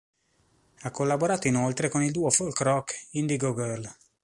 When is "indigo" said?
3.11-3.53